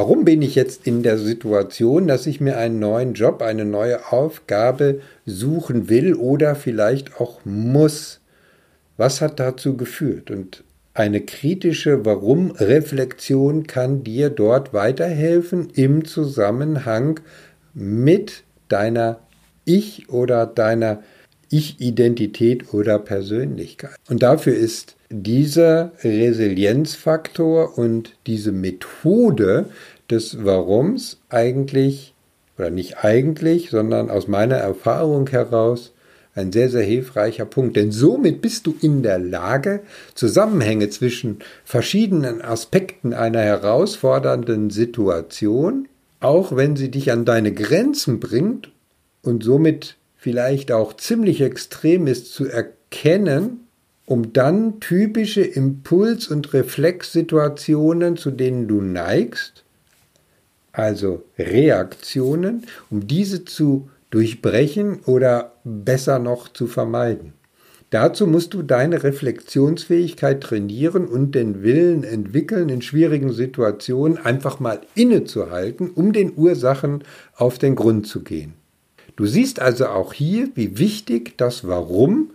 Warum 0.00 0.24
bin 0.24 0.40
ich 0.40 0.54
jetzt 0.54 0.86
in 0.86 1.02
der 1.02 1.18
Situation, 1.18 2.08
dass 2.08 2.26
ich 2.26 2.40
mir 2.40 2.56
einen 2.56 2.78
neuen 2.78 3.12
Job, 3.12 3.42
eine 3.42 3.66
neue 3.66 4.10
Aufgabe 4.10 5.02
suchen 5.26 5.90
will 5.90 6.14
oder 6.14 6.54
vielleicht 6.54 7.20
auch 7.20 7.44
muss? 7.44 8.20
Was 8.96 9.20
hat 9.20 9.38
dazu 9.38 9.76
geführt? 9.76 10.30
Und 10.30 10.64
eine 10.94 11.20
kritische 11.20 12.02
Warum-Reflexion 12.06 13.66
kann 13.66 14.02
dir 14.02 14.30
dort 14.30 14.72
weiterhelfen 14.72 15.68
im 15.74 16.06
Zusammenhang 16.06 17.20
mit 17.74 18.44
deiner 18.70 19.20
Ich- 19.66 20.08
oder 20.08 20.46
deiner 20.46 21.02
Ich-Identität 21.50 22.72
oder 22.72 22.98
Persönlichkeit. 22.98 23.96
Und 24.08 24.22
dafür 24.22 24.54
ist 24.54 24.96
dieser 25.10 25.92
Resilienzfaktor 26.02 27.76
und 27.76 28.14
diese 28.26 28.52
Methode 28.52 29.66
des 30.08 30.44
Warums 30.44 31.20
eigentlich, 31.28 32.14
oder 32.56 32.70
nicht 32.70 33.04
eigentlich, 33.04 33.70
sondern 33.70 34.08
aus 34.08 34.28
meiner 34.28 34.56
Erfahrung 34.56 35.28
heraus, 35.28 35.92
ein 36.34 36.52
sehr, 36.52 36.68
sehr 36.68 36.84
hilfreicher 36.84 37.44
Punkt. 37.44 37.76
Denn 37.76 37.90
somit 37.90 38.40
bist 38.40 38.66
du 38.66 38.74
in 38.80 39.02
der 39.02 39.18
Lage, 39.18 39.80
Zusammenhänge 40.14 40.88
zwischen 40.88 41.40
verschiedenen 41.64 42.40
Aspekten 42.40 43.12
einer 43.12 43.40
herausfordernden 43.40 44.70
Situation, 44.70 45.88
auch 46.20 46.54
wenn 46.54 46.76
sie 46.76 46.90
dich 46.90 47.10
an 47.10 47.24
deine 47.24 47.52
Grenzen 47.52 48.20
bringt 48.20 48.70
und 49.22 49.42
somit 49.42 49.96
vielleicht 50.16 50.70
auch 50.70 50.94
ziemlich 50.96 51.40
extrem 51.40 52.06
ist, 52.06 52.32
zu 52.32 52.46
erkennen 52.46 53.66
um 54.10 54.32
dann 54.32 54.80
typische 54.80 55.42
Impuls- 55.42 56.26
und 56.26 56.52
Reflexsituationen, 56.52 58.16
zu 58.16 58.32
denen 58.32 58.66
du 58.66 58.80
neigst, 58.80 59.62
also 60.72 61.22
Reaktionen, 61.38 62.66
um 62.90 63.06
diese 63.06 63.44
zu 63.44 63.88
durchbrechen 64.10 64.98
oder 65.06 65.52
besser 65.62 66.18
noch 66.18 66.48
zu 66.48 66.66
vermeiden. 66.66 67.34
Dazu 67.90 68.26
musst 68.26 68.52
du 68.52 68.62
deine 68.62 69.04
Reflexionsfähigkeit 69.04 70.40
trainieren 70.40 71.06
und 71.06 71.36
den 71.36 71.62
Willen 71.62 72.02
entwickeln, 72.02 72.68
in 72.68 72.82
schwierigen 72.82 73.32
Situationen 73.32 74.18
einfach 74.18 74.58
mal 74.58 74.80
innezuhalten, 74.96 75.88
um 75.88 76.12
den 76.12 76.32
Ursachen 76.34 77.04
auf 77.36 77.58
den 77.58 77.76
Grund 77.76 78.08
zu 78.08 78.24
gehen. 78.24 78.54
Du 79.14 79.26
siehst 79.26 79.60
also 79.60 79.86
auch 79.86 80.12
hier, 80.12 80.48
wie 80.56 80.78
wichtig 80.78 81.38
das 81.38 81.68
Warum 81.68 82.32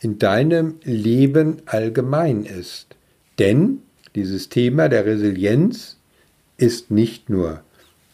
in 0.00 0.18
deinem 0.18 0.76
Leben 0.82 1.62
allgemein 1.66 2.44
ist. 2.44 2.96
Denn 3.38 3.82
dieses 4.14 4.48
Thema 4.48 4.88
der 4.88 5.06
Resilienz 5.06 5.96
ist 6.56 6.90
nicht 6.90 7.28
nur 7.28 7.60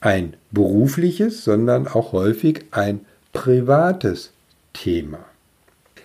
ein 0.01 0.35
berufliches, 0.51 1.45
sondern 1.45 1.87
auch 1.87 2.13
häufig 2.13 2.65
ein 2.73 3.01
privates 3.33 4.33
Thema. 4.73 5.25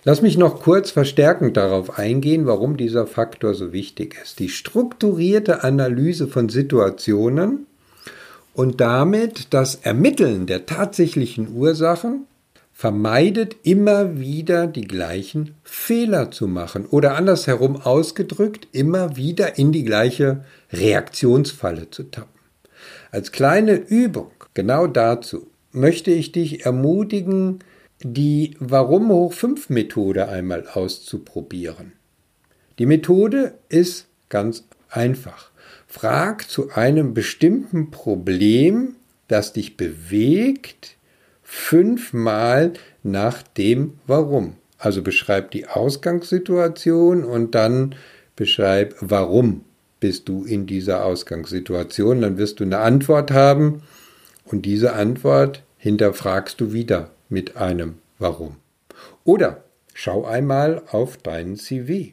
Lass 0.04 0.22
mich 0.22 0.38
noch 0.38 0.62
kurz 0.62 0.90
verstärkend 0.90 1.56
darauf 1.56 1.98
eingehen, 1.98 2.46
warum 2.46 2.76
dieser 2.76 3.06
Faktor 3.06 3.54
so 3.54 3.72
wichtig 3.72 4.16
ist. 4.22 4.38
Die 4.38 4.48
strukturierte 4.48 5.64
Analyse 5.64 6.28
von 6.28 6.48
Situationen 6.48 7.66
und 8.54 8.80
damit 8.80 9.52
das 9.52 9.74
Ermitteln 9.74 10.46
der 10.46 10.66
tatsächlichen 10.66 11.54
Ursachen 11.54 12.26
vermeidet 12.78 13.56
immer 13.64 14.20
wieder 14.20 14.68
die 14.68 14.86
gleichen 14.86 15.56
Fehler 15.64 16.30
zu 16.30 16.46
machen 16.46 16.86
oder 16.86 17.16
andersherum 17.16 17.74
ausgedrückt, 17.74 18.68
immer 18.70 19.16
wieder 19.16 19.58
in 19.58 19.72
die 19.72 19.82
gleiche 19.82 20.44
Reaktionsfalle 20.72 21.90
zu 21.90 22.04
tappen. 22.04 22.38
Als 23.10 23.32
kleine 23.32 23.74
Übung 23.74 24.30
genau 24.54 24.86
dazu 24.86 25.48
möchte 25.72 26.12
ich 26.12 26.30
dich 26.30 26.66
ermutigen, 26.66 27.64
die 28.04 28.54
Warum 28.60 29.08
hoch 29.08 29.32
5 29.32 29.70
Methode 29.70 30.28
einmal 30.28 30.68
auszuprobieren. 30.72 31.94
Die 32.78 32.86
Methode 32.86 33.54
ist 33.68 34.06
ganz 34.28 34.68
einfach. 34.88 35.50
Frag 35.88 36.48
zu 36.48 36.70
einem 36.70 37.12
bestimmten 37.12 37.90
Problem, 37.90 38.94
das 39.26 39.52
dich 39.52 39.76
bewegt, 39.76 40.97
fünfmal 41.50 42.74
nach 43.02 43.42
dem 43.42 43.94
Warum. 44.06 44.56
Also 44.76 45.02
beschreib 45.02 45.50
die 45.50 45.66
Ausgangssituation 45.66 47.24
und 47.24 47.54
dann 47.54 47.94
beschreib, 48.36 48.94
warum 49.00 49.64
bist 49.98 50.28
du 50.28 50.44
in 50.44 50.66
dieser 50.66 51.06
Ausgangssituation. 51.06 52.20
Dann 52.20 52.36
wirst 52.36 52.60
du 52.60 52.64
eine 52.64 52.78
Antwort 52.78 53.30
haben 53.30 53.82
und 54.44 54.66
diese 54.66 54.92
Antwort 54.92 55.62
hinterfragst 55.78 56.60
du 56.60 56.74
wieder 56.74 57.10
mit 57.30 57.56
einem 57.56 57.94
Warum. 58.18 58.56
Oder 59.24 59.64
schau 59.94 60.26
einmal 60.26 60.82
auf 60.90 61.16
deinen 61.16 61.56
CV. 61.56 62.12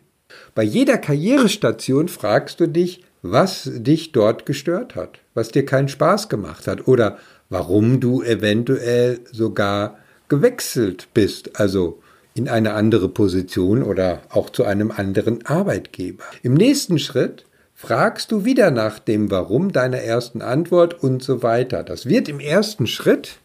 Bei 0.56 0.64
jeder 0.64 0.98
Karrierestation 0.98 2.08
fragst 2.08 2.62
du 2.62 2.68
dich, 2.68 3.04
was 3.22 3.70
dich 3.74 4.14
dort 4.14 4.46
gestört 4.46 4.96
hat, 4.96 5.20
was 5.34 5.50
dir 5.50 5.66
keinen 5.66 5.90
Spaß 5.90 6.30
gemacht 6.30 6.68
hat 6.68 6.88
oder 6.88 7.18
warum 7.50 8.00
du 8.00 8.22
eventuell 8.22 9.20
sogar 9.32 9.98
gewechselt 10.30 11.08
bist, 11.14 11.60
also 11.60 12.00
in 12.34 12.50
eine 12.50 12.74
andere 12.74 13.08
Position 13.10 13.82
oder 13.84 14.22
auch 14.30 14.50
zu 14.50 14.66
einem 14.66 14.92
anderen 14.92 15.46
Arbeitgeber. 15.46 16.24
Im 16.44 16.54
nächsten 16.54 17.00
Schritt 17.00 17.46
fragst 17.74 18.32
du 18.32 18.46
wieder 18.46 18.72
nach 18.72 19.00
dem 19.00 19.32
Warum 19.32 19.72
deiner 19.72 20.00
ersten 20.00 20.42
Antwort 20.42 21.02
und 21.02 21.24
so 21.24 21.44
weiter. 21.44 21.84
Das 21.84 22.08
wird 22.08 22.28
im 22.28 22.40
ersten 22.40 22.88
Schritt 22.88 23.38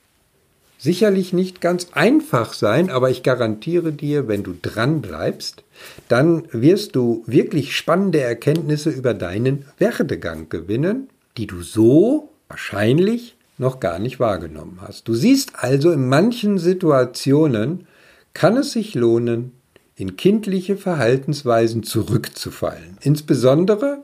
sicherlich 0.78 1.32
nicht 1.32 1.60
ganz 1.60 1.88
einfach 1.92 2.54
sein, 2.54 2.90
aber 2.90 3.10
ich 3.10 3.22
garantiere 3.22 3.92
dir, 3.92 4.28
wenn 4.28 4.42
du 4.42 4.54
dran 4.60 5.02
bleibst, 5.02 5.62
dann 6.08 6.44
wirst 6.52 6.96
du 6.96 7.22
wirklich 7.26 7.76
spannende 7.76 8.20
Erkenntnisse 8.20 8.90
über 8.90 9.14
deinen 9.14 9.66
Werdegang 9.78 10.48
gewinnen, 10.48 11.10
die 11.36 11.46
du 11.46 11.62
so 11.62 12.30
wahrscheinlich 12.48 13.36
noch 13.60 13.78
gar 13.78 13.98
nicht 13.98 14.18
wahrgenommen 14.18 14.78
hast. 14.80 15.06
Du 15.06 15.14
siehst 15.14 15.52
also, 15.54 15.92
in 15.92 16.08
manchen 16.08 16.58
Situationen 16.58 17.86
kann 18.32 18.56
es 18.56 18.72
sich 18.72 18.94
lohnen, 18.94 19.52
in 19.94 20.16
kindliche 20.16 20.76
Verhaltensweisen 20.76 21.82
zurückzufallen. 21.82 22.96
Insbesondere 23.02 24.02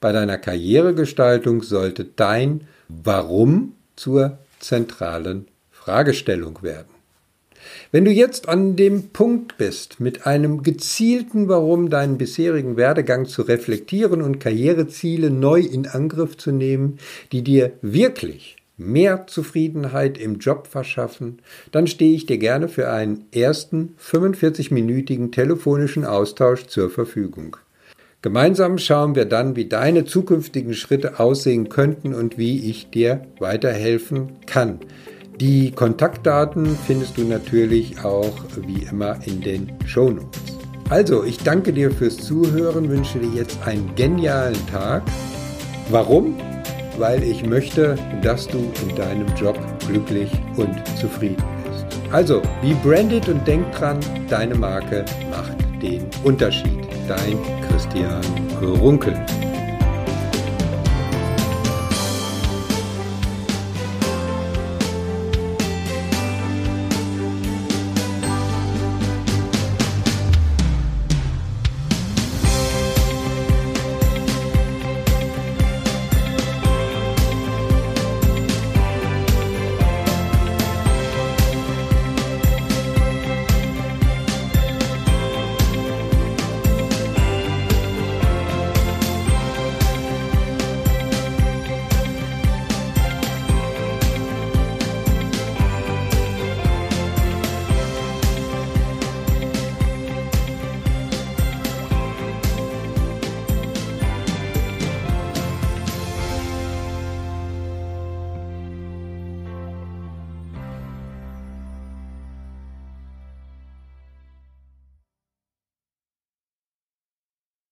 bei 0.00 0.12
deiner 0.12 0.36
Karrieregestaltung 0.36 1.62
sollte 1.62 2.04
dein 2.04 2.62
Warum 2.88 3.74
zur 3.94 4.38
zentralen 4.58 5.46
Fragestellung 5.70 6.62
werden. 6.62 6.88
Wenn 7.92 8.04
du 8.04 8.10
jetzt 8.10 8.48
an 8.48 8.76
dem 8.76 9.10
Punkt 9.10 9.58
bist, 9.58 10.00
mit 10.00 10.26
einem 10.26 10.62
gezielten 10.62 11.48
Warum 11.48 11.90
deinen 11.90 12.18
bisherigen 12.18 12.76
Werdegang 12.76 13.26
zu 13.26 13.42
reflektieren 13.42 14.22
und 14.22 14.40
Karriereziele 14.40 15.30
neu 15.30 15.60
in 15.60 15.86
Angriff 15.86 16.36
zu 16.36 16.50
nehmen, 16.50 16.98
die 17.30 17.42
dir 17.42 17.72
wirklich 17.82 18.57
mehr 18.78 19.26
Zufriedenheit 19.26 20.16
im 20.16 20.38
Job 20.38 20.66
verschaffen, 20.66 21.42
dann 21.72 21.86
stehe 21.86 22.14
ich 22.14 22.26
dir 22.26 22.38
gerne 22.38 22.68
für 22.68 22.90
einen 22.90 23.26
ersten 23.32 23.96
45-minütigen 24.00 25.32
telefonischen 25.32 26.06
Austausch 26.06 26.66
zur 26.66 26.88
Verfügung. 26.88 27.56
Gemeinsam 28.22 28.78
schauen 28.78 29.14
wir 29.14 29.26
dann, 29.26 29.54
wie 29.54 29.66
deine 29.66 30.04
zukünftigen 30.04 30.74
Schritte 30.74 31.20
aussehen 31.20 31.68
könnten 31.68 32.14
und 32.14 32.38
wie 32.38 32.68
ich 32.70 32.90
dir 32.90 33.22
weiterhelfen 33.38 34.32
kann. 34.46 34.80
Die 35.40 35.70
Kontaktdaten 35.70 36.76
findest 36.86 37.16
du 37.16 37.22
natürlich 37.22 38.04
auch 38.04 38.34
wie 38.66 38.82
immer 38.90 39.20
in 39.24 39.40
den 39.40 39.72
Show 39.86 40.10
Notes. 40.10 40.40
Also, 40.90 41.22
ich 41.22 41.38
danke 41.38 41.72
dir 41.72 41.92
fürs 41.92 42.16
Zuhören, 42.16 42.88
wünsche 42.88 43.20
dir 43.20 43.30
jetzt 43.34 43.58
einen 43.64 43.94
genialen 43.94 44.66
Tag. 44.66 45.02
Warum? 45.90 46.34
Weil 46.98 47.22
ich 47.22 47.44
möchte, 47.44 47.96
dass 48.22 48.46
du 48.48 48.58
in 48.82 48.94
deinem 48.96 49.26
Job 49.36 49.58
glücklich 49.86 50.30
und 50.56 50.74
zufrieden 50.98 51.42
bist. 51.64 51.86
Also, 52.12 52.42
wie 52.60 52.74
branded 52.74 53.28
und 53.28 53.46
denk 53.46 53.70
dran, 53.72 53.98
deine 54.28 54.54
Marke 54.54 55.04
macht 55.30 55.56
den 55.80 56.04
Unterschied. 56.24 56.88
Dein 57.06 57.38
Christian 57.68 58.20
Runkel. 58.60 59.14